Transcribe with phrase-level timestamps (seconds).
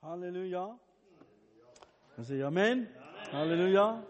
[0.00, 0.78] Halleluja.
[2.16, 2.86] Jag säger amen.
[3.30, 4.02] Halleluja.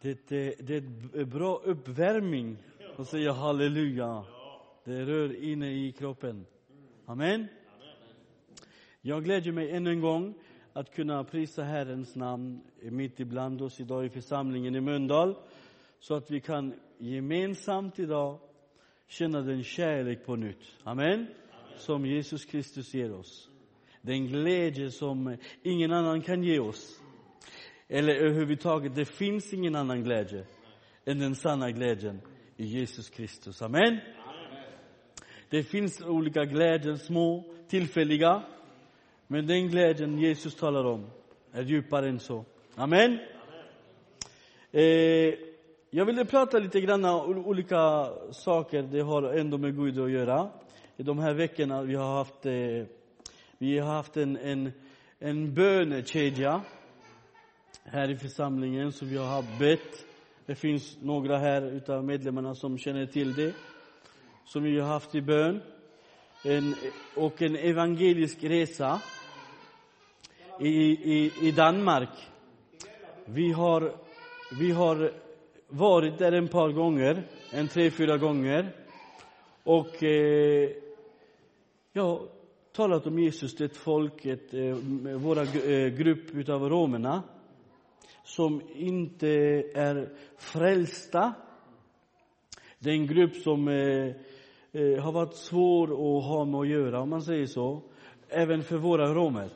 [0.00, 0.76] Det, det, det
[1.14, 2.56] är bra uppvärmning
[2.96, 4.24] att säga halleluja.
[4.84, 6.46] Det rör inne i kroppen.
[7.06, 7.46] Amen.
[9.00, 10.34] Jag glädjer mig ännu en gång
[10.72, 15.34] att kunna prisa Herrens namn mitt ibland oss idag i församlingen i Mölndal.
[16.00, 18.38] Så att vi kan gemensamt idag
[19.06, 20.76] känna den kärlek på nytt.
[20.84, 21.26] Amen.
[21.76, 23.47] Som Jesus Kristus ger oss.
[24.02, 27.00] Den glädje som ingen annan kan ge oss.
[27.88, 30.44] Eller överhuvudtaget, det finns ingen annan glädje
[31.04, 32.20] än den sanna glädjen
[32.56, 33.62] i Jesus Kristus.
[33.62, 33.98] Amen.
[35.50, 38.42] Det finns olika glädjen, små, tillfälliga.
[39.26, 41.06] Men den glädjen Jesus talar om
[41.52, 42.44] är djupare än så.
[42.74, 43.18] Amen.
[44.72, 45.34] Eh,
[45.90, 50.50] jag ville prata lite grann om olika saker, det har ändå med Gud att göra.
[50.96, 52.52] I de här veckorna vi har haft, eh,
[53.58, 54.72] vi har haft en, en,
[55.18, 56.62] en bönekedja
[57.84, 60.04] här i församlingen som vi har bett.
[60.46, 63.54] Det finns några här utav medlemmarna som känner till det.
[64.44, 65.60] Som vi har haft i bön.
[66.44, 66.74] En,
[67.16, 69.00] och en evangelisk resa
[70.60, 72.10] i, i, i Danmark.
[73.24, 73.92] Vi har,
[74.60, 75.12] vi har
[75.68, 77.22] varit där en par gånger,
[77.52, 78.74] en tre, fyra gånger.
[79.64, 80.70] Och eh,
[81.92, 82.28] ja,
[82.78, 84.76] talat om Jesus till ett folk, ett, eh,
[85.16, 87.22] våra eh, grupp utav romerna
[88.24, 89.28] som inte
[89.74, 91.34] är frälsta.
[92.78, 94.06] Det är en grupp som eh,
[94.72, 97.82] eh, har varit svår att ha med att göra, om man säger så.
[98.28, 99.50] Även för våra romer.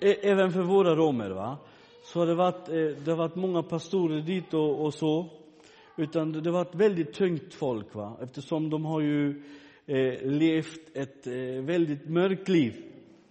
[0.00, 1.58] Även för våra romer, va.
[2.04, 5.26] Så har det varit, eh, det har varit många pastorer dit och, och så.
[5.96, 8.18] Utan det har varit väldigt tungt folk, va.
[8.22, 9.42] Eftersom de har ju
[9.90, 11.32] eh, levt ett eh,
[11.64, 12.82] väldigt mörkt liv,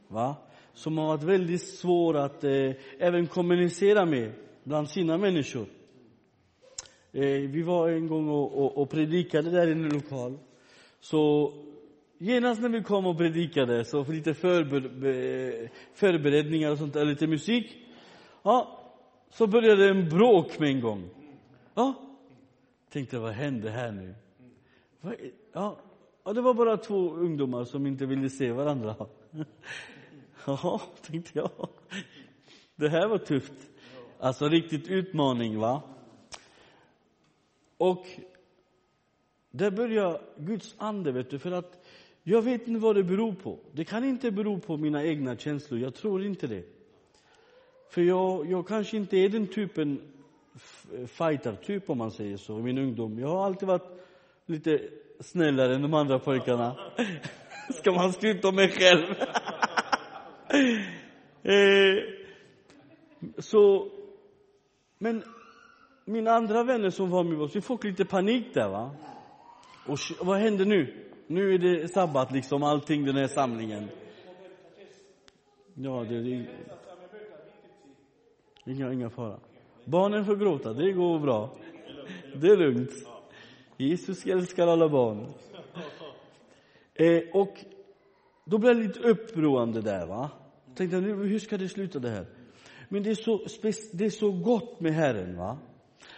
[0.08, 0.36] va
[0.80, 4.32] som har varit väldigt svår att eh, även kommunicera med
[4.64, 5.66] bland sina människor.
[7.12, 10.38] Eh, vi var en gång och, och, och predikade där i en lokal.
[11.00, 11.54] Så
[12.18, 17.28] genast när vi kom och predikade, så för lite förber, förberedningar och sånt där, lite
[17.28, 17.78] musik,
[18.44, 18.80] ja,
[19.30, 21.10] så började en bråk med en gång.
[21.74, 21.94] Ja,
[22.92, 24.16] tänkte vad hände här nu?
[25.54, 25.78] Ja,
[26.30, 28.96] ja, det var bara två ungdomar som inte ville se varandra.
[30.46, 31.70] Ja, tänkte jag.
[32.76, 33.54] Det här var tufft.
[34.20, 35.82] Alltså riktigt utmaning, va?
[37.78, 38.06] Och
[39.52, 41.86] där börjar Guds ande, vet du, för att
[42.24, 43.60] jag vet inte vad det beror på.
[43.72, 46.64] Det kan inte bero på mina egna känslor, jag tror inte det.
[47.90, 50.02] För jag, jag kanske inte är den typen
[51.08, 53.20] fighter-typ, om man säger så, i min ungdom.
[53.20, 53.90] Jag har alltid varit
[54.46, 54.90] lite
[55.20, 56.76] snällare än de andra pojkarna.
[57.74, 59.04] Ska man skryta om mig själv?
[61.44, 62.04] eh,
[63.38, 63.92] så,
[64.98, 65.24] men
[66.06, 68.92] mina andra vänner som var med oss, vi fick lite panik där va.
[69.88, 71.06] Och vad händer nu?
[71.28, 73.90] Nu är det sabbat liksom, allting, den här samlingen.
[75.74, 76.50] Ja, det är...
[78.66, 79.40] Inga, inga fara.
[79.86, 81.50] Barnen får gråta, det går bra.
[82.36, 82.92] Det är lugnt.
[83.82, 85.34] Jesus älskar alla barn.
[86.94, 87.58] Eh, och
[88.46, 90.32] då blev det lite upproande där, va?
[90.76, 92.26] Tänkte nu, hur ska det sluta det här?
[92.90, 93.46] Men det är så,
[93.92, 95.58] det är så gott med Herren, va?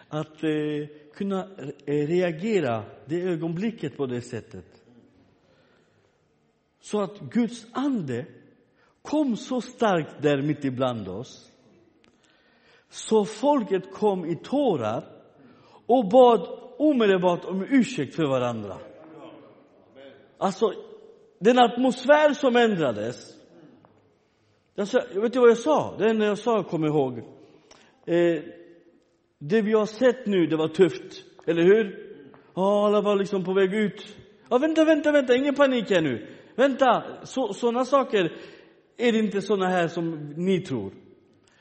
[0.08, 1.50] Att eh, kunna
[1.86, 4.84] eh, reagera det ögonblicket på det sättet.
[6.80, 8.26] Så att Guds ande
[9.02, 11.52] kom så starkt där mitt ibland oss.
[12.90, 15.04] Så folket kom i tårar
[15.86, 18.78] och bad omedelbart om ursäkt för varandra.
[20.38, 20.74] Alltså,
[21.40, 23.38] den atmosfär som ändrades.
[24.76, 25.96] Jag sa, vet du vad jag sa?
[25.98, 27.18] Det enda jag sa, kom ihåg.
[28.06, 28.44] Eh,
[29.40, 31.26] det vi har sett nu, det var tufft.
[31.46, 32.12] Eller hur?
[32.56, 34.18] Ja, alla var liksom på väg ut.
[34.50, 36.28] Ja, vänta, vänta, vänta, ingen panik här nu.
[36.56, 37.04] Vänta,
[37.54, 38.32] sådana saker
[38.98, 40.94] är det inte sådana här som ni tror.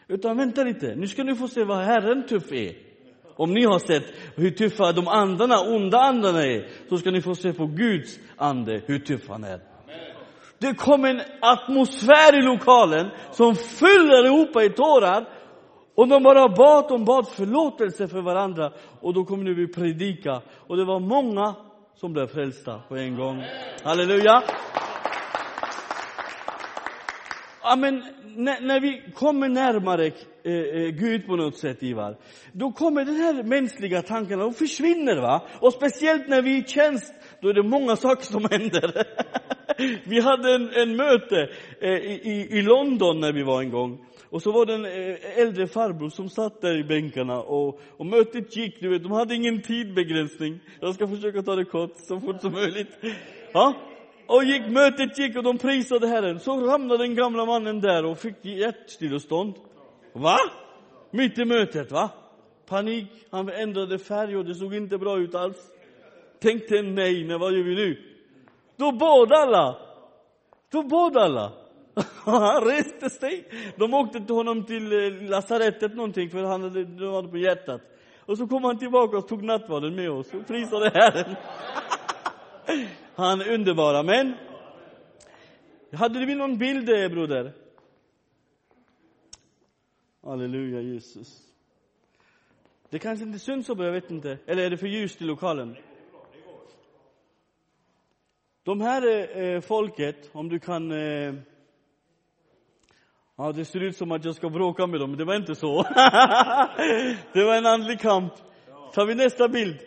[0.08, 2.89] Utan vänta lite, nu ska ni få se vad Herren tuff är.
[3.40, 4.04] Om ni har sett
[4.36, 8.82] hur tuffa de andarna, onda andarna är, så ska ni få se på Guds ande,
[8.86, 9.60] hur tuff han är.
[10.58, 15.28] Det kom en atmosfär i lokalen som fyller Europa i tårar.
[15.94, 18.72] Och de bara bad, de bad förlåtelse för varandra.
[19.00, 20.42] Och då kom nu vi predika.
[20.66, 21.54] Och det var många
[21.96, 23.44] som blev frälsta på en gång.
[23.84, 24.42] Halleluja!
[27.62, 28.04] Amen.
[28.36, 30.10] när, när vi kommer närmare
[30.44, 32.16] Eh, eh, Gud på något sätt, Ivar,
[32.52, 35.16] då kommer den här mänskliga tankarna, och försvinner.
[35.16, 35.42] va?
[35.60, 39.04] Och speciellt när vi är i tjänst, då är det många saker som händer.
[40.08, 41.48] vi hade en, en möte
[41.80, 44.06] eh, i, i London när vi var en gång.
[44.30, 48.06] Och så var det en eh, äldre farbror som satt där i bänkarna och, och
[48.06, 50.60] mötet gick, du vet, de hade ingen tidbegränsning.
[50.80, 52.98] Jag ska försöka ta det kort, så fort som möjligt.
[53.52, 53.74] Ja?
[54.26, 56.40] Och gick, mötet gick och de prisade Herren.
[56.40, 59.54] Så ramlade den gamla mannen där och fick hjärtstillestånd.
[60.12, 60.38] Va?
[61.10, 62.10] Mitt i mötet, va?
[62.66, 65.70] Panik, han ändrade färg och det såg inte bra ut alls.
[66.40, 68.02] Tänkte nej, men vad gör vi nu?
[68.76, 69.76] Då bad alla.
[70.72, 71.52] Då bad alla.
[72.24, 73.44] Han reste sig.
[73.76, 77.80] De åkte till honom till eh, lasarettet någonting för han hade, det på hjärtat.
[78.18, 81.36] Och så kom han tillbaka och tog nattvarden med oss och prisade Herren.
[83.14, 84.34] Han är underbar, amen.
[85.92, 87.52] Hade vi någon bild eh, broder?
[90.22, 91.42] Halleluja, Jesus.
[92.90, 94.38] Det kanske inte syns så bra, jag vet inte.
[94.46, 95.76] Eller är det för ljust i lokalen?
[98.62, 100.92] De här eh, folket, om du kan...
[100.92, 101.34] Eh,
[103.36, 105.54] ja, det ser ut som att jag ska bråka med dem, men det var inte
[105.54, 105.82] så.
[107.32, 108.32] det var en andlig kamp.
[108.92, 109.78] Tar vi nästa bild?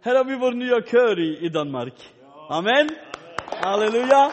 [0.00, 2.12] Här har vi vår nya kör i, i Danmark.
[2.48, 2.88] Amen.
[3.62, 4.32] Halleluja.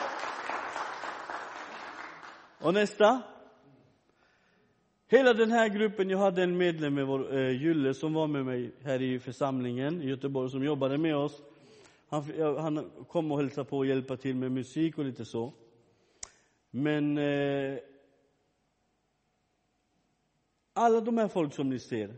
[2.62, 3.30] Och nästa.
[5.11, 8.45] Hela den här gruppen, jag hade en medlem med vår eh, Julle som var med
[8.45, 11.41] mig här i församlingen i Göteborg som jobbade med oss.
[12.09, 12.23] Han,
[12.57, 15.53] han kom och hälsade på och hjälpa till med musik och lite så.
[16.69, 17.77] Men eh,
[20.73, 22.15] alla de här folk som ni ser,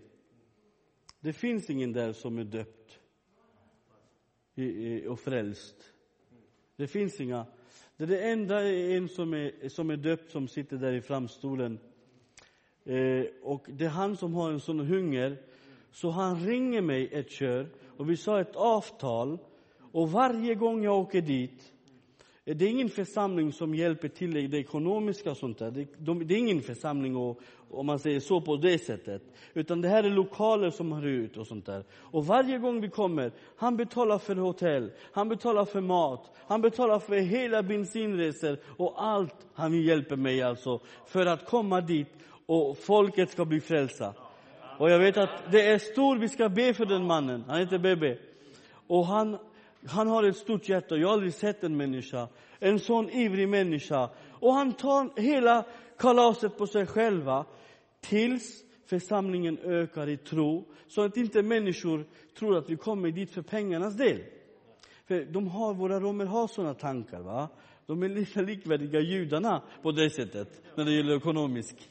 [1.19, 2.99] det finns ingen där som är döpt
[5.07, 5.93] och frälst.
[6.75, 7.45] Det finns inga.
[7.97, 11.79] Det är det enda en som är, som är döpt som sitter där i framstolen.
[12.85, 15.37] Eh, och det är han som har en sån hunger.
[15.91, 19.37] Så han ringer mig ett kör och vi sa ett avtal.
[19.91, 21.73] Och varje gång jag åker dit
[22.45, 25.71] eh, det är ingen församling som hjälper till i det ekonomiska och sånt där.
[25.71, 29.21] Det, de, det är ingen församling, och, om man säger så, på det sättet.
[29.53, 31.83] Utan det här är lokaler som har ut och sånt där.
[31.93, 36.99] Och varje gång vi kommer, han betalar för hotell, han betalar för mat, han betalar
[36.99, 39.35] för hela bensinresor och allt.
[39.53, 42.07] Han hjälper mig alltså för att komma dit
[42.45, 44.13] och folket ska bli frälsta.
[44.77, 47.77] Och jag vet att det är stor, vi ska be för den mannen, han heter
[47.77, 48.17] Bebe.
[48.87, 49.37] Och han
[49.85, 50.97] han har ett stort hjärta.
[50.97, 52.27] Jag har aldrig sett en människa,
[52.59, 54.09] en sån ivrig människa.
[54.29, 55.65] Och han tar hela
[55.97, 57.45] kalaset på sig själva
[58.01, 60.65] tills församlingen ökar i tro.
[60.87, 62.05] Så att inte människor
[62.39, 64.19] tror att vi kommer dit för pengarnas del.
[65.07, 67.21] För de har, våra romer har såna tankar.
[67.21, 67.49] va?
[67.85, 71.89] De är lite likvärdiga judarna på det sättet, när det gäller ekonomiskt.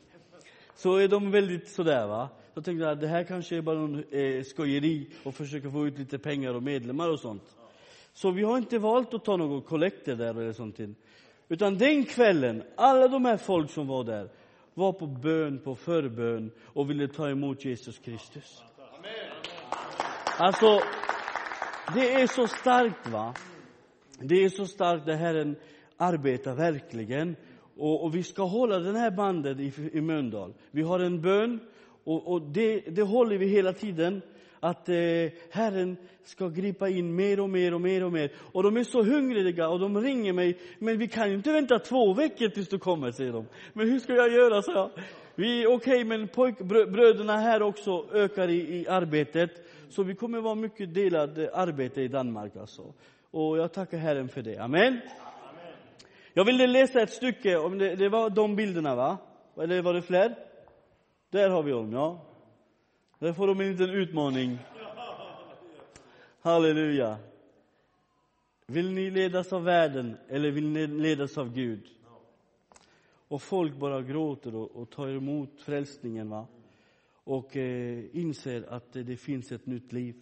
[0.75, 2.07] Så är de väldigt sådär.
[2.07, 2.29] va?
[2.55, 5.87] Så tänkte jag att det här kanske är bara någon eh, skojeri och försöka få
[5.87, 7.57] ut lite pengar och medlemmar och sånt.
[8.13, 10.81] Så vi har inte valt att ta någon kollekter där eller sånt.
[11.49, 14.29] Utan den kvällen, alla de här folk som var där
[14.75, 18.63] var på bön, på förbön och ville ta emot Jesus Kristus.
[20.39, 20.81] Alltså,
[21.95, 23.35] det är så starkt, va?
[24.19, 25.57] Det är så starkt, där Herren
[25.97, 27.37] arbetar verkligen.
[27.77, 30.55] Och, och vi ska hålla den här bandet i, i Mölndal.
[30.71, 31.61] Vi har en bön
[32.05, 34.23] och, och det, det håller vi hela tiden
[34.61, 34.95] att eh,
[35.51, 38.33] Herren ska gripa in mer och mer och mer och mer.
[38.53, 40.59] Och de är så hungriga och de ringer mig.
[40.79, 43.47] Men vi kan ju inte vänta två veckor tills du kommer, säger de.
[43.73, 44.91] Men hur ska jag göra, så jag.
[45.35, 49.51] Vi, okej, okay, men pojk, bröderna här också ökar i, i arbetet.
[49.89, 52.95] Så vi kommer vara mycket delad eh, arbete i Danmark alltså.
[53.31, 54.59] Och jag tackar Herren för det.
[54.59, 55.01] Amen.
[56.35, 59.19] Jag ville läsa ett stycke, om det, det var de bilderna va?
[59.57, 60.35] Eller var det fler?
[61.31, 62.21] Där har vi dem, ja.
[63.19, 64.59] Där får de en liten utmaning.
[66.41, 67.17] Halleluja.
[68.67, 71.89] Vill ni ledas av världen eller vill ni ledas av Gud?
[73.29, 76.31] Och folk bara gråter och, och tar emot frälsningen.
[76.31, 76.47] Va?
[77.25, 80.15] Och eh, inser att det, det finns ett nytt liv.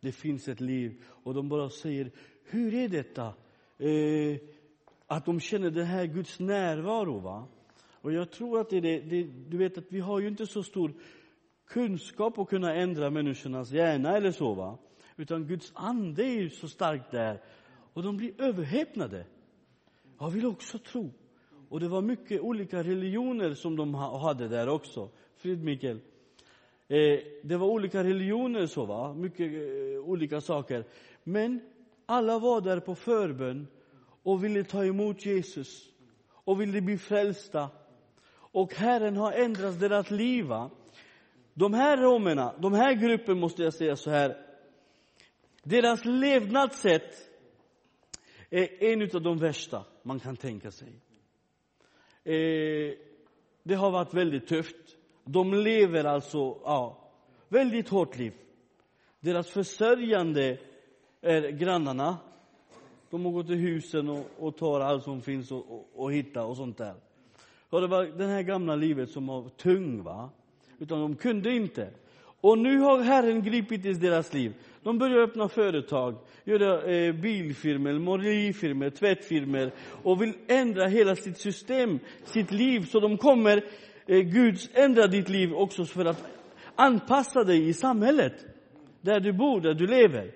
[0.00, 1.02] Det finns ett liv.
[1.06, 2.10] Och de bara säger,
[2.44, 3.34] hur är detta?
[3.78, 4.36] Eh,
[5.10, 7.18] att de känner den här Guds närvaro.
[7.18, 7.48] Va?
[7.92, 10.46] Och jag tror att det är det, det, du vet att vi har ju inte
[10.46, 10.92] så stor
[11.66, 14.54] kunskap att kunna ändra människornas hjärna eller så.
[14.54, 14.78] Va?
[15.16, 17.40] Utan Guds ande är ju så stark där.
[17.92, 19.26] Och de blir överhäpnade.
[20.18, 21.10] Jag vill också tro.
[21.68, 25.10] Och det var mycket olika religioner som de hade där också.
[25.36, 26.00] Frid Mikael.
[26.88, 30.84] Eh, det var olika religioner så va, mycket eh, olika saker.
[31.24, 31.60] Men
[32.06, 33.66] alla var där på förbön
[34.22, 35.88] och ville ta emot Jesus
[36.30, 37.70] och ville bli frälsta.
[38.32, 40.46] Och Herren har ändrat deras liv.
[41.54, 44.46] De här romerna, de här gruppen måste jag säga så här.
[45.62, 47.30] Deras levnadssätt
[48.50, 50.88] är en av de värsta man kan tänka sig.
[52.24, 52.94] Eh,
[53.62, 54.96] det har varit väldigt tufft.
[55.24, 57.12] De lever alltså, ja,
[57.48, 58.32] väldigt hårt liv.
[59.20, 60.58] Deras försörjande
[61.20, 62.18] är grannarna.
[63.10, 66.44] De har gått till husen och, och tar allt som finns och, och, och hittar
[66.44, 66.94] och sånt där.
[67.70, 70.30] Och det var det här gamla livet som var tung, va?
[70.78, 71.90] Utan de kunde inte.
[72.40, 74.54] Och nu har Herren gripit i deras liv.
[74.82, 76.14] De börjar öppna företag,
[76.44, 79.70] göra eh, bilfirmor, målerifirmor, tvättfirmor
[80.02, 82.86] och vill ändra hela sitt system, sitt liv.
[82.86, 83.64] Så de kommer,
[84.06, 86.24] eh, Gud ändra ditt liv också för att
[86.74, 88.34] anpassa dig i samhället.
[89.00, 90.30] Där du bor, där du lever.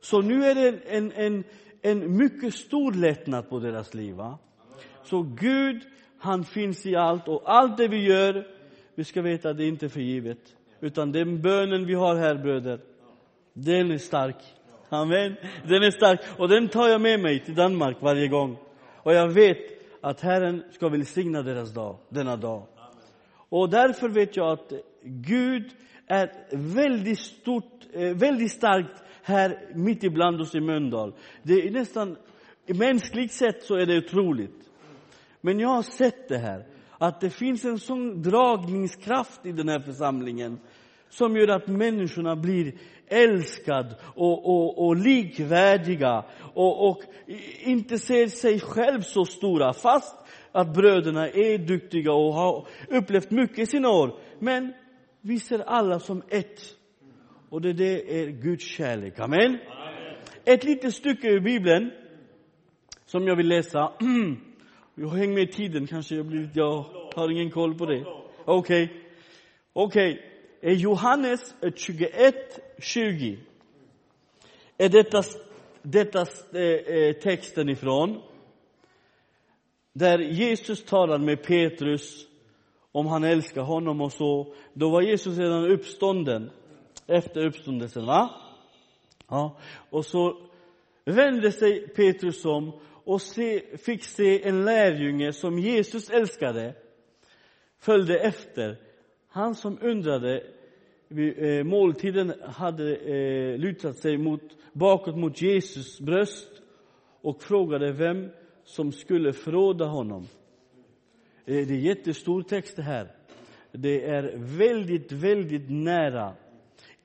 [0.00, 1.44] Så nu är det en, en,
[1.82, 4.14] en mycket stor lättnad på deras liv.
[4.14, 4.38] Va?
[5.04, 5.82] Så Gud,
[6.18, 8.46] han finns i allt och allt det vi gör,
[8.94, 10.56] vi ska veta att det inte är för givet.
[10.80, 12.80] Utan den bönen vi har här, bröder,
[13.52, 14.36] den är stark.
[14.88, 15.36] Amen.
[15.68, 16.20] Den är stark.
[16.38, 18.56] Och den tar jag med mig till Danmark varje gång.
[18.96, 19.58] Och jag vet
[20.00, 22.66] att Herren ska välsigna deras dag, denna dag.
[23.48, 24.72] Och därför vet jag att
[25.04, 25.70] Gud
[26.06, 31.14] är väldigt stort, eh, väldigt starkt här mitt ibland oss i Mölndal.
[31.42, 32.16] Det är nästan,
[32.66, 34.70] mänskligt sett så är det otroligt.
[35.40, 36.66] Men jag har sett det här,
[36.98, 40.58] att det finns en sån dragningskraft i den här församlingen
[41.08, 42.74] som gör att människorna blir
[43.08, 46.24] älskad och, och, och likvärdiga
[46.54, 47.02] och, och
[47.60, 50.16] inte ser sig själv så stora fast
[50.52, 54.18] att bröderna är duktiga och har upplevt mycket i sina år.
[54.38, 54.72] Men
[55.20, 56.60] vi ser alla som ett.
[57.52, 59.18] Och det, det är Guds kärlek.
[59.18, 59.40] Amen.
[59.40, 60.16] Amen.
[60.44, 61.90] Ett litet stycke ur Bibeln
[63.06, 63.92] som jag vill läsa.
[64.94, 66.14] Jag hänger med i tiden kanske.
[66.14, 68.04] Jag, blir, jag har ingen koll på det.
[68.44, 68.84] Okej.
[68.84, 68.88] Okay.
[69.72, 70.20] Okej.
[70.60, 70.74] Okay.
[70.74, 72.34] Johannes eh, 21,
[72.78, 73.38] 20
[74.78, 75.22] är detta,
[75.82, 76.20] detta
[76.58, 78.22] eh, texten ifrån.
[79.92, 82.26] Där Jesus talar med Petrus
[82.92, 84.54] om han älskar honom och så.
[84.72, 86.50] Då var Jesus redan uppstånden,
[87.06, 88.06] efter uppståndelsen.
[88.06, 88.30] Va?
[89.28, 89.58] Ja.
[89.90, 90.36] Och så
[91.04, 92.72] vände sig Petrus om
[93.04, 96.74] och se, fick se en lärjunge som Jesus älskade,
[97.78, 98.76] följde efter.
[99.28, 100.42] Han som undrade,
[101.36, 104.42] eh, måltiden hade eh, lutat sig mot,
[104.72, 106.62] bakåt mot Jesus bröst
[107.20, 108.30] och frågade vem
[108.64, 110.22] som skulle förråda honom.
[111.46, 113.16] Eh, det är jättestor text det här.
[113.72, 116.34] Det är väldigt, väldigt nära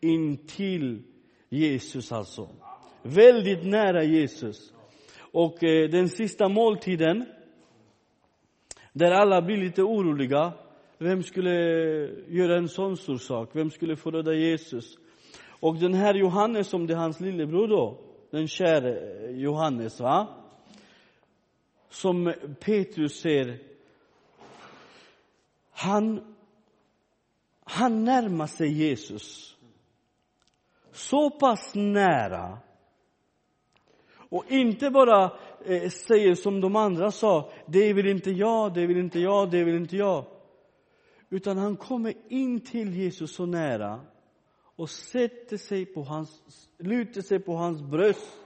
[0.01, 1.03] intill
[1.49, 2.49] Jesus alltså.
[3.03, 4.73] Väldigt nära Jesus.
[5.19, 7.25] Och eh, den sista måltiden,
[8.93, 10.53] där alla blir lite oroliga.
[10.97, 11.51] Vem skulle
[12.27, 13.49] göra en sån stor sak?
[13.53, 14.97] Vem skulle förråda Jesus?
[15.59, 20.27] Och den här Johannes, som det är hans lillebror då, den käre eh, Johannes, va?
[21.89, 23.59] Som Petrus ser,
[25.71, 26.35] han,
[27.63, 29.56] han närmar sig Jesus.
[30.97, 32.57] Så pass nära
[34.29, 35.31] och inte bara
[35.65, 39.63] eh, säger som de andra sa, det vill inte jag, det vill inte jag, det
[39.63, 40.25] vill inte jag.
[41.29, 44.01] Utan han kommer in till Jesus så nära
[44.75, 46.41] och sätter sig på hans,
[46.77, 48.37] lutar sig på hans bröst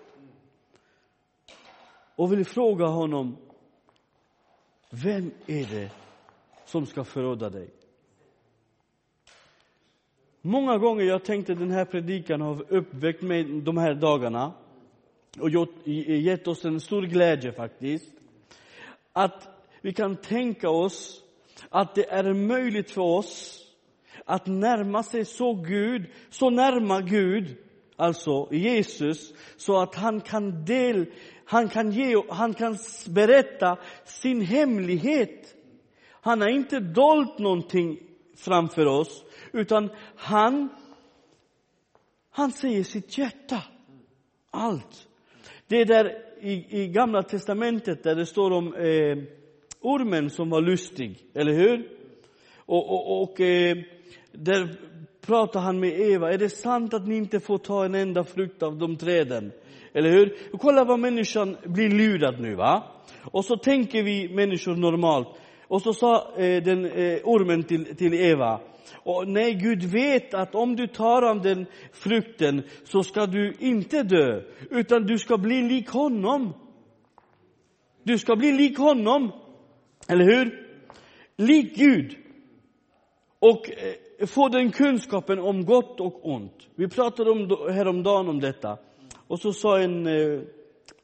[2.16, 3.38] och vill fråga honom,
[4.90, 5.92] vem är det
[6.66, 7.81] som ska förråda dig?
[10.44, 14.54] Många gånger jag tänkte den här predikan har uppväckt mig de här dagarna
[15.40, 15.50] och
[16.06, 18.14] gett oss en stor glädje faktiskt.
[19.14, 19.48] Att
[19.82, 21.24] vi kan tänka oss
[21.70, 23.62] att det är möjligt för oss
[24.26, 27.58] att närma sig så Gud, så närma Gud,
[27.96, 31.06] alltså Jesus, så att han kan del,
[31.46, 32.78] han kan ge, han kan
[33.10, 35.56] berätta sin hemlighet.
[36.12, 38.00] Han har inte dolt någonting
[38.36, 40.70] framför oss, utan han,
[42.32, 43.64] han säger sitt hjärta.
[44.52, 45.08] Allt.
[45.68, 49.18] Det är där i, i Gamla Testamentet där det står om eh,
[49.82, 51.90] ormen som var lustig, eller hur?
[52.56, 53.78] Och, och, och eh,
[54.32, 54.76] där
[55.22, 56.34] pratar han med Eva.
[56.34, 59.52] Är det sant att ni inte får ta en enda frukt av de träden?
[59.94, 60.38] Eller hur?
[60.54, 62.84] Och kolla vad människan blir lurad nu, va?
[63.22, 65.28] Och så tänker vi människor normalt.
[65.72, 68.60] Och så sa eh, den, eh, ormen till, till Eva,
[68.94, 74.04] och nej, Gud vet att om du tar av den frukten så ska du inte
[74.04, 76.54] dö, utan du ska bli lik honom.
[78.04, 79.32] Du ska bli lik honom,
[80.08, 80.68] eller hur?
[81.38, 82.18] Lik Gud.
[83.40, 86.68] Och eh, få den kunskapen om gott och ont.
[86.76, 87.40] Vi pratade om,
[87.74, 88.78] häromdagen om detta.
[89.28, 90.42] Och så sa en, eh,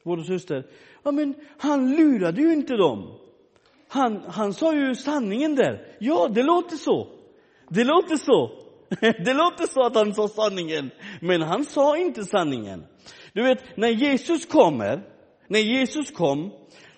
[0.02, 0.66] Vår syster.
[1.02, 3.18] Ja, men han lurade ju inte dem.
[3.88, 5.96] Han, han sa ju sanningen där.
[5.98, 7.08] Ja, det låter så.
[7.68, 8.50] Det låter så.
[9.00, 10.90] Det låter så att han sa sanningen.
[11.20, 12.84] Men han sa inte sanningen.
[13.32, 15.02] Du vet, när Jesus kommer,
[15.48, 16.52] när Jesus kom,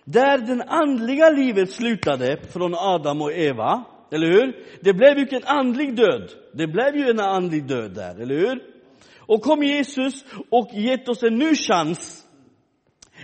[0.04, 4.66] där den andliga livet slutade från Adam och Eva, eller hur?
[4.80, 6.30] Det blev ju en andlig död.
[6.54, 8.62] Det blev ju en andlig död där, eller hur?
[9.18, 12.19] Och kom Jesus och gett oss en ny chans.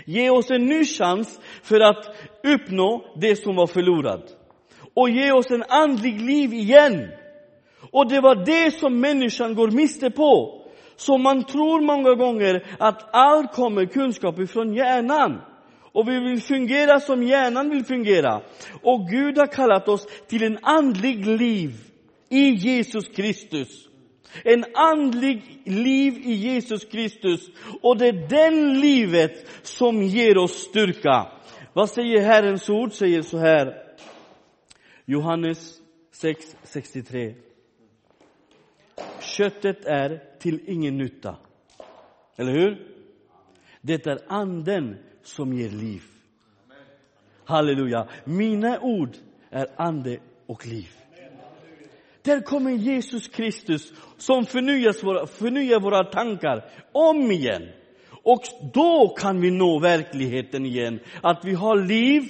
[0.08, 4.36] Ge oss en ny chans för att uppnå det som var förlorat.
[4.94, 7.08] Och ge oss en andlig liv igen.
[7.90, 10.62] Och det var det som människan går miste på.
[10.96, 15.40] Så man tror många gånger att allt kommer kunskap ifrån hjärnan.
[15.92, 18.40] Och vi vill fungera som hjärnan vill fungera.
[18.82, 21.70] Och Gud har kallat oss till en andlig liv
[22.28, 23.88] i Jesus Kristus.
[24.44, 27.50] En andlig liv i Jesus Kristus.
[27.82, 31.32] Och det är den livet som ger oss styrka.
[31.72, 32.92] Vad säger Herrens ord?
[32.92, 33.82] Säger så här.
[35.04, 35.80] Johannes
[36.22, 37.34] 6.63.
[39.20, 41.36] Köttet är till ingen nytta.
[42.36, 42.96] Eller hur?
[43.80, 46.02] Det är anden som ger liv.
[47.44, 48.08] Halleluja.
[48.24, 49.16] Mina ord
[49.50, 50.90] är ande och liv.
[52.26, 54.44] Där kommer Jesus Kristus som
[55.02, 57.62] våra, förnyar våra tankar om igen.
[58.22, 58.42] Och
[58.74, 61.00] då kan vi nå verkligheten igen.
[61.22, 62.22] Att vi har liv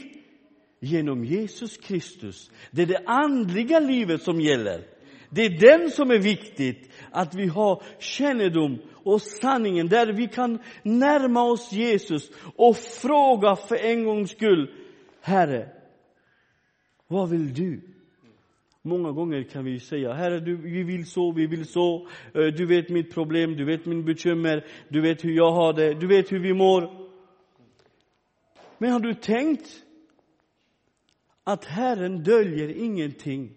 [0.81, 2.51] genom Jesus Kristus.
[2.71, 4.85] Det är det andliga livet som gäller.
[5.31, 10.59] Det är den som är viktigt, att vi har kännedom och sanningen där vi kan
[10.83, 14.71] närma oss Jesus och fråga för en gångs skull,
[15.21, 15.69] Herre,
[17.09, 17.96] vad vill du?
[18.87, 22.09] Många gånger kan vi säga, Herre, du, vi vill så, vi vill så.
[22.35, 25.95] Eh, du vet mitt problem, du vet min bekymmer, du vet hur jag har det,
[25.95, 27.09] du vet hur vi mår.
[28.79, 29.83] Men har du tänkt
[31.45, 33.57] att Herren döljer ingenting?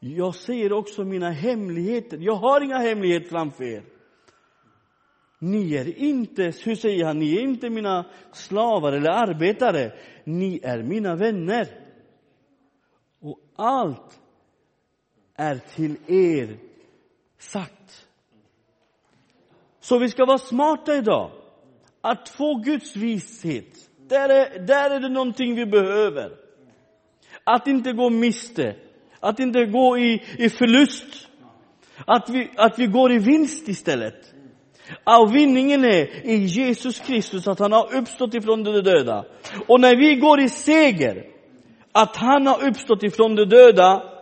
[0.00, 2.18] Jag ser också mina hemligheter.
[2.20, 3.82] Jag har inga hemligheter framför er.
[5.38, 9.92] Ni är inte, hur säger han, ni är inte mina slavar eller arbetare.
[10.24, 11.68] Ni är mina vänner.
[13.20, 14.20] Och allt
[15.36, 16.56] är till er
[17.38, 18.06] sagt.
[19.80, 21.30] Så vi ska vara smarta idag.
[22.00, 26.32] Att få Guds vishet, där är, där är det någonting vi behöver.
[27.44, 28.76] Att inte gå miste,
[29.20, 31.28] att inte gå i, i förlust.
[32.06, 34.34] Att vi, att vi går i vinst istället.
[35.20, 39.24] Och vinningen är i Jesus Kristus, att han har uppstått ifrån de döda.
[39.68, 41.26] Och när vi går i seger,
[41.92, 44.13] att han har uppstått ifrån de döda,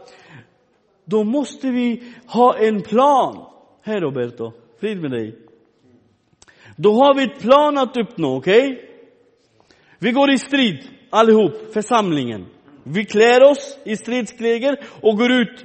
[1.04, 3.46] då måste vi ha en plan.
[3.82, 5.38] Hej Roberto, frid med dig.
[6.76, 8.72] Då har vi ett plan att uppnå, okej?
[8.72, 8.88] Okay?
[9.98, 12.46] Vi går i strid, allihop, församlingen.
[12.84, 15.64] Vi klär oss i stridskläder och går ut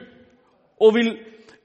[0.78, 1.20] och vill,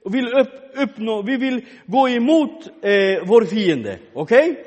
[0.05, 3.99] vill upp, uppnå, vi vill gå emot eh, vår fiende.
[4.13, 4.51] Okej?
[4.51, 4.63] Okay?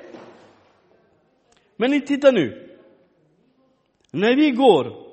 [1.77, 2.77] Men ni tittar nu.
[4.11, 5.06] När vi går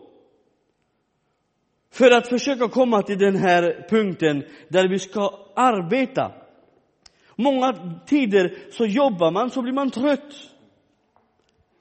[1.94, 6.32] för att försöka komma till den här punkten där vi ska arbeta.
[7.36, 7.74] Många
[8.06, 10.34] tider så jobbar man, så blir man trött.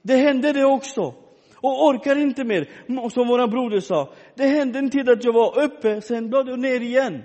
[0.01, 1.01] Det händer det också.
[1.55, 2.69] Och orkar inte mer.
[3.09, 4.13] Som våra broder sa.
[4.35, 7.23] Det hände en tid att jag var uppe, sen blev jag ner igen.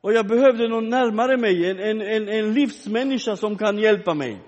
[0.00, 4.38] Och jag behövde någon närmare mig, en, en, en, en livsmänniska som kan hjälpa mig.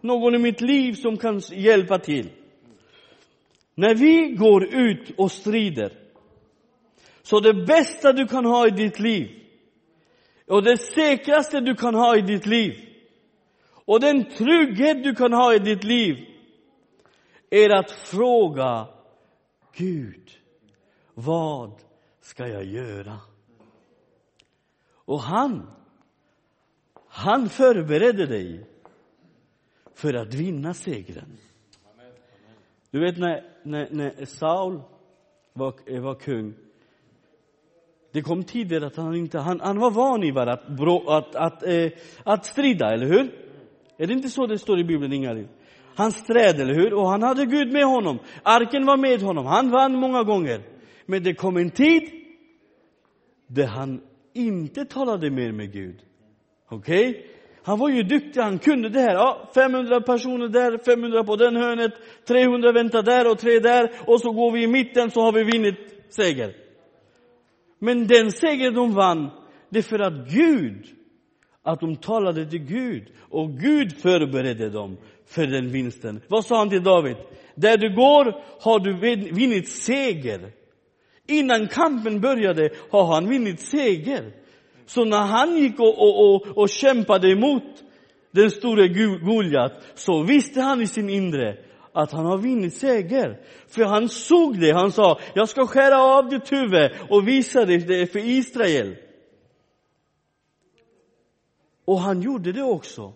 [0.00, 2.28] Någon i mitt liv som kan hjälpa till.
[3.74, 6.05] När vi går ut och strider,
[7.26, 9.30] så det bästa du kan ha i ditt liv,
[10.46, 12.72] och det säkraste du kan ha i ditt liv,
[13.68, 16.16] och den trygghet du kan ha i ditt liv,
[17.50, 18.88] är att fråga
[19.72, 20.30] Gud,
[21.14, 21.72] vad
[22.20, 23.18] ska jag göra?
[24.92, 25.70] Och han,
[27.08, 28.66] han förberedde dig
[29.94, 31.38] för att vinna segern.
[32.90, 34.80] Du vet när, när, när Saul
[35.52, 36.54] var, var kung,
[38.16, 41.62] det kom tider att han inte, han, han var van vid att, att, att, att,
[41.62, 41.90] eh,
[42.24, 43.30] att strida, eller hur?
[43.98, 45.48] Är det inte så det står i Bibeln, Ingalill?
[45.94, 46.94] Han stred, eller hur?
[46.94, 48.18] Och han hade Gud med honom.
[48.42, 49.46] Arken var med honom.
[49.46, 50.60] Han vann många gånger.
[51.06, 52.02] Men det kom en tid
[53.46, 54.00] där han
[54.34, 55.96] inte talade mer med Gud.
[56.68, 57.10] Okej?
[57.10, 57.22] Okay?
[57.62, 59.14] Han var ju duktig, han kunde det här.
[59.14, 61.92] Ja, 500 personer där, 500 på den hörnet,
[62.28, 63.90] 300 väntar där och tre där.
[64.06, 65.76] Och så går vi i mitten så har vi vunnit
[66.08, 66.65] seger.
[67.78, 69.30] Men den seger de vann,
[69.70, 70.86] det är för att Gud
[71.62, 76.20] att de talade till Gud och Gud förberedde dem för den vinsten.
[76.28, 77.16] Vad sa han till David?
[77.54, 78.24] Där du går
[78.60, 78.92] har du
[79.32, 80.52] vunnit seger.
[81.28, 84.32] Innan kampen började har han vunnit seger.
[84.86, 87.84] Så när han gick och, och, och, och kämpade emot
[88.30, 91.56] den store Goliat så visste han i sin inre
[91.96, 93.40] att han har vunnit seger.
[93.68, 98.12] För han såg det, han sa, jag ska skära av ditt huvud och visa det
[98.12, 98.96] för Israel.
[101.84, 103.12] Och han gjorde det också.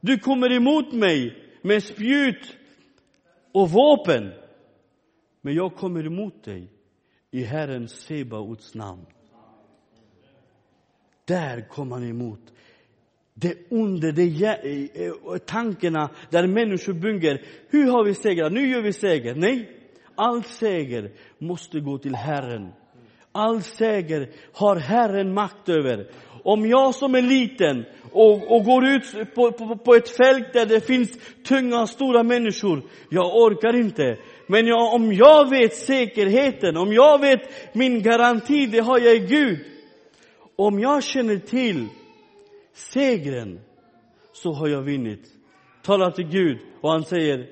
[0.00, 2.56] Du kommer emot mig med spjut
[3.52, 4.32] och vapen.
[5.40, 6.72] Men jag kommer emot dig
[7.30, 9.06] i Herren Sebaots namn.
[11.24, 12.52] Där kom han emot
[13.40, 17.42] det onda, det eh, eh, tankarna där människor bygger.
[17.70, 18.52] Hur har vi segrat?
[18.52, 19.34] Nu gör vi seger.
[19.34, 19.70] Nej,
[20.14, 22.68] all seger måste gå till Herren.
[23.32, 26.06] All seger har Herren makt över.
[26.44, 30.66] Om jag som är liten och, och går ut på, på, på, ett fält där
[30.66, 34.16] det finns tunga, stora människor, jag orkar inte.
[34.46, 39.18] Men jag, om jag vet säkerheten, om jag vet min garanti, det har jag i
[39.18, 39.58] Gud.
[40.56, 41.86] Om jag känner till
[42.78, 43.60] segern,
[44.32, 45.28] så har jag vunnit.
[45.82, 47.46] Talar till Gud och han säger,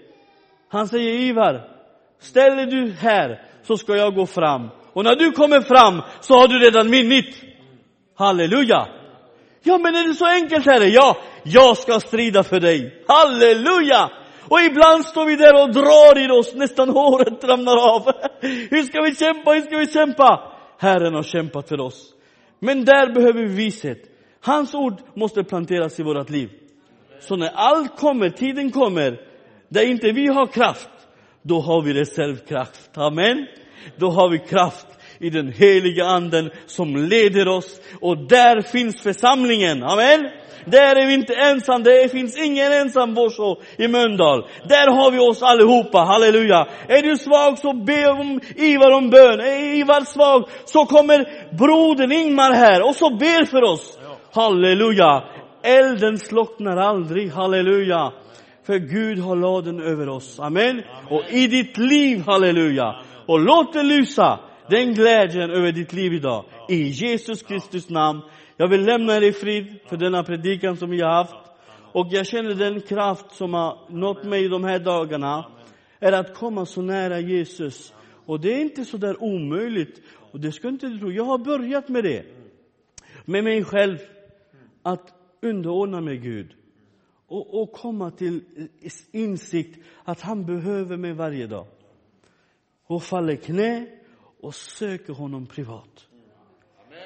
[0.68, 1.68] han säger Ivar,
[2.18, 4.68] ställ dig du här så ska jag gå fram.
[4.92, 7.42] Och när du kommer fram så har du redan vunnit.
[8.14, 8.88] Halleluja!
[9.62, 10.86] Ja, men är det så enkelt Herre?
[10.86, 13.04] Ja, jag ska strida för dig.
[13.08, 14.10] Halleluja!
[14.48, 18.02] Och ibland står vi där och drar i oss, nästan håret ramlar av.
[18.70, 19.50] Hur ska vi kämpa?
[19.50, 20.52] Hur ska vi kämpa?
[20.78, 22.14] Herren har kämpat för oss.
[22.58, 23.98] Men där behöver vi vishet.
[24.46, 26.50] Hans ord måste planteras i vårt liv.
[27.20, 29.20] Så när allt kommer, tiden kommer,
[29.68, 30.88] där inte vi har kraft,
[31.42, 32.90] då har vi reservkraft.
[32.94, 33.46] Amen.
[33.96, 34.86] Då har vi kraft
[35.18, 37.80] i den heliga anden som leder oss.
[38.00, 39.82] Och där finns församlingen.
[39.82, 40.30] Amen.
[40.66, 44.46] Där är vi inte ensam, det finns ingen ensam Borså i Mölndal.
[44.68, 46.66] Där har vi oss allihopa, halleluja.
[46.88, 49.40] Är du svag så be om Ivar om bön.
[49.40, 53.95] Är Ivar svag så kommer brodern Ingmar här och så ber för oss.
[54.36, 55.24] Halleluja!
[55.62, 58.12] Elden slocknar aldrig, halleluja!
[58.62, 60.82] För Gud har laden över oss, amen.
[61.10, 62.94] Och i ditt liv, halleluja!
[63.26, 66.44] Och låt det lysa, den glädjen över ditt liv idag.
[66.68, 68.20] I Jesus Kristus namn.
[68.56, 71.34] Jag vill lämna er i frid för denna predikan som vi har haft.
[71.92, 75.46] Och jag känner den kraft som har nått mig de här dagarna,
[76.00, 77.94] är att komma så nära Jesus.
[78.26, 80.02] Och det är inte så där omöjligt.
[80.32, 81.12] Och det ska inte du tro.
[81.12, 82.24] Jag har börjat med det.
[83.24, 83.98] Med mig själv
[84.86, 86.54] att underordna mig Gud
[87.26, 88.44] och, och komma till
[89.12, 91.66] insikt att han behöver mig varje dag.
[92.86, 93.86] Och faller knä
[94.40, 96.08] och söker honom privat.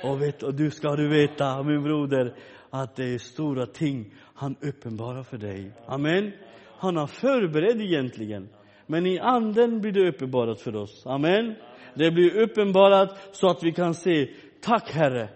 [0.05, 2.37] Och, vet, och du ska du veta, min broder,
[2.71, 5.73] att det är stora ting han uppenbarar för dig.
[5.87, 6.33] Amen.
[6.79, 8.49] Han har förberett egentligen.
[8.87, 11.07] Men i anden blir det uppenbarat för oss.
[11.07, 11.55] Amen.
[11.95, 15.29] Det blir uppenbarat så att vi kan se, tack Herre,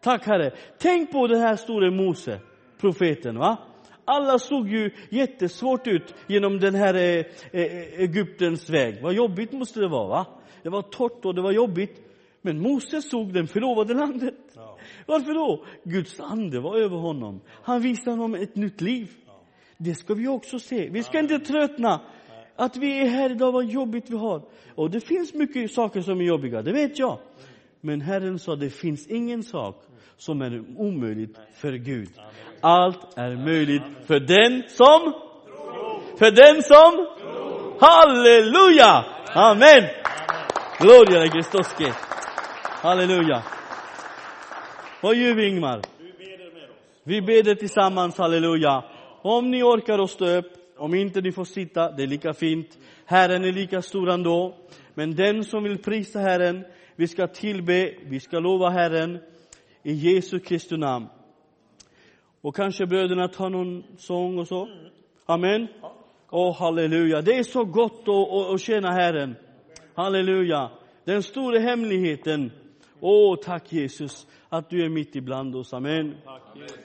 [0.00, 0.52] Tack Herre.
[0.78, 2.40] Tänk på den här store Mose,
[2.80, 3.38] profeten.
[3.38, 3.56] va?
[4.04, 9.02] Alla såg ju jättesvårt ut genom den här eh, eh, Egyptens väg.
[9.02, 10.08] Vad jobbigt måste det vara.
[10.08, 10.26] va?
[10.62, 12.00] Det var torrt och det var jobbigt.
[12.42, 14.34] Men Mose såg den förlovade landet.
[14.54, 14.78] Ja.
[15.06, 15.64] Varför då?
[15.84, 17.40] Guds ande var över honom.
[17.62, 19.10] Han visade honom ett nytt liv.
[19.26, 19.42] Ja.
[19.78, 20.88] Det ska vi också se.
[20.90, 22.00] Vi ska inte tröttna.
[22.56, 24.42] Att vi är här idag, vad jobbigt vi har.
[24.74, 27.18] Och det finns mycket saker som är jobbiga, det vet jag.
[27.80, 29.82] Men Herren sa, det finns ingen sak
[30.20, 32.08] som är omöjligt för Gud.
[32.60, 35.12] Allt är möjligt för den som
[36.18, 37.06] för den som
[37.80, 39.04] Halleluja!
[39.34, 39.84] Amen!
[40.80, 41.66] Gloria till Kristus.
[42.62, 43.42] Halleluja.
[45.02, 45.80] Vad gör vi Ingmar?
[47.04, 48.84] Vi ber tillsammans, halleluja.
[49.22, 50.46] Om ni orkar att stå upp,
[50.78, 52.78] om inte ni får sitta, det är lika fint.
[53.04, 54.56] Herren är lika stor ändå.
[54.94, 56.64] Men den som vill prisa Herren,
[56.96, 59.18] vi ska tillbe, vi ska lova Herren
[59.82, 61.06] i Jesu Kristi namn.
[62.40, 64.68] Och kanske bröderna tar någon sång och så.
[65.26, 65.68] Amen.
[66.30, 67.22] Åh, oh, halleluja.
[67.22, 69.36] Det är så gott att, att, tjäna Herren.
[69.94, 70.70] Halleluja.
[71.04, 72.52] Den stora hemligheten.
[73.00, 75.74] Åh, oh, tack Jesus att du är mitt ibland oss.
[75.74, 76.16] Amen.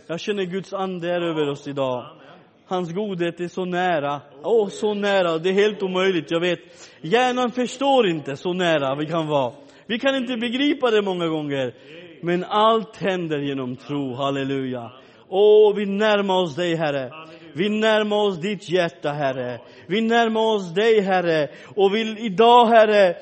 [0.07, 2.05] Jag känner Guds ande är över oss idag.
[2.65, 4.21] Hans godhet är så nära.
[4.43, 5.37] Åh, oh, så nära.
[5.37, 6.59] Det är helt omöjligt, jag vet.
[7.01, 9.53] Hjärnan förstår inte så nära vi kan vara.
[9.87, 11.73] Vi kan inte begripa det många gånger.
[12.25, 14.91] Men allt händer genom tro, halleluja.
[15.29, 17.11] Åh, vi närmar oss dig, Herre.
[17.53, 19.59] Vi närmar oss ditt hjärta, Herre.
[19.87, 21.49] Vi närmar oss dig, Herre.
[21.75, 23.15] Och vill idag, Herre,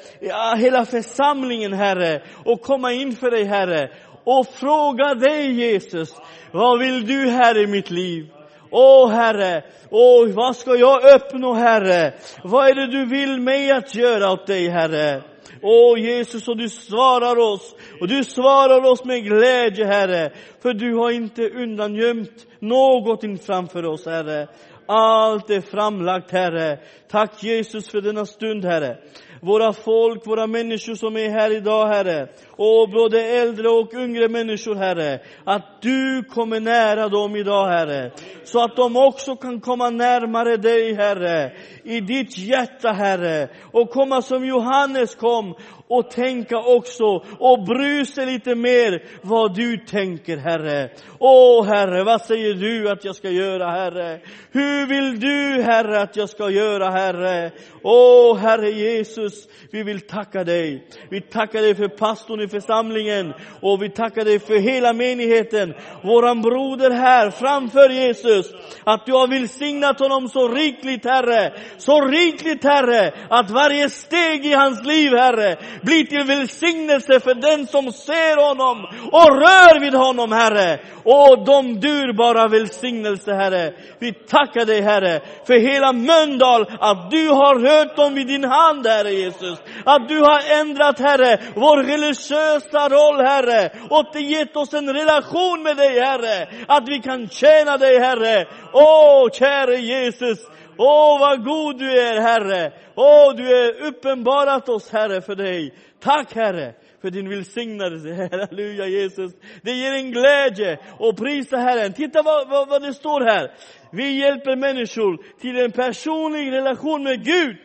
[0.57, 3.91] hela församlingen, Herre, och komma inför dig, Herre.
[4.23, 6.15] och fråga dig Jesus,
[6.51, 8.29] vad vill du Herre, i mitt liv?
[8.71, 12.13] Åh Herre, åh vad ska jag uppnå Herre?
[12.43, 15.32] Vad är det du vill mig att göra åt dig Herre?
[15.63, 20.95] Åh Jesus, och du svarar oss, och du svarar oss med glädje Herre, för du
[20.95, 24.47] har inte undangömt någonting framför oss Herre.
[24.85, 26.79] Allt är framlagt Herre.
[27.07, 28.97] Tack Jesus för denna stund Herre
[29.43, 32.27] våra folk, våra människor som är här idag, Herre.
[32.49, 35.19] Och både äldre och yngre människor, Herre.
[35.43, 38.11] Att du kommer nära dem idag, Herre.
[38.43, 41.51] Så att de också kan komma närmare dig, Herre.
[41.83, 43.47] I ditt hjärta, Herre.
[43.71, 45.55] Och komma som Johannes kom
[45.87, 47.05] och tänka också
[47.39, 50.89] och bry sig lite mer vad du tänker, Herre.
[51.19, 54.19] Åh, Herre, vad säger du att jag ska göra, Herre?
[54.51, 57.51] Hur vill du, Herre, att jag ska göra, Herre?
[57.83, 60.87] Åh, Herre Jesus, vi vill tacka dig.
[61.09, 65.73] Vi tackar dig för pastorn i församlingen och vi tackar dig för hela menigheten.
[66.03, 68.51] Våran broder här framför Jesus,
[68.83, 71.53] att du har välsignat honom så rikligt, Herre.
[71.77, 77.67] Så rikligt, Herre, att varje steg i hans liv, Herre, blir till välsignelse för den
[77.67, 78.77] som ser honom
[79.11, 80.79] och rör vid honom, Herre.
[81.03, 83.73] Och de dyrbara välsignelse, Herre.
[83.99, 88.87] Vi tackar dig, Herre, för hela Mölndal, att du har rört dem vid din hand,
[88.87, 89.61] Herre Jesus.
[89.85, 95.77] Att du har ändrat, Herre, vår religiösa roll, Herre, och gett oss en relation med
[95.77, 96.47] dig, Herre.
[96.67, 98.47] Att vi kan tjäna dig, Herre.
[98.73, 100.39] Åh, käre Jesus,
[100.77, 102.71] Åh, vad god du är, Herre!
[102.95, 105.73] Åh, du är uppenbarat oss, Herre, för dig.
[105.99, 108.29] Tack, Herre, för din välsignelse.
[108.31, 109.31] Halleluja, Jesus.
[109.61, 111.93] Det ger en glädje och prisa Herren.
[111.93, 113.51] Titta vad, vad, vad det står här.
[113.91, 117.57] Vi hjälper människor till en personlig relation med Gud.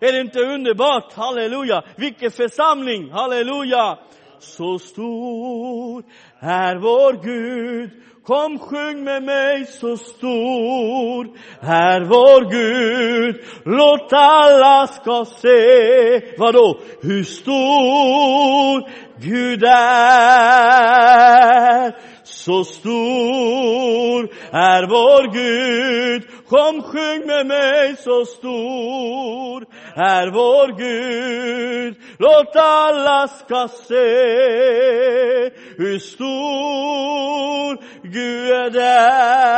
[0.00, 1.12] Är det inte underbart?
[1.12, 1.82] Halleluja!
[1.96, 3.10] Vilken församling!
[3.10, 3.98] Halleluja!
[4.38, 6.04] Så stor
[6.40, 7.90] är vår Gud
[8.26, 11.28] Kom sjung med mig så stor
[11.60, 13.36] är vår Gud.
[13.64, 16.80] Låt alla ska se, vadå?
[17.02, 19.74] Hur stor Gud är.
[22.24, 26.22] Så stor är vår Gud.
[26.48, 31.96] Kom sjung med mig så stor är vår Gud.
[32.18, 33.94] Låt alla ska se
[35.76, 39.54] hur stor Gud är.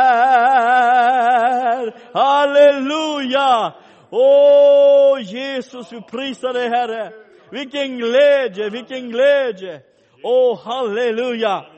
[2.13, 3.73] Halleluja!
[4.09, 7.11] Åh Jesus, vi prisar dig Herre.
[7.51, 9.81] Vilken glädje, vilken glädje.
[10.23, 11.76] Åh halleluja.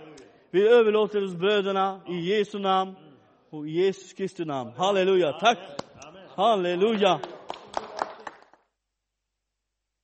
[0.51, 2.95] Vi överlåter oss bröderna i Jesu namn
[3.49, 4.71] och i Jesus Kristi namn.
[4.77, 5.33] Halleluja.
[5.33, 5.57] Tack.
[6.35, 7.19] Halleluja.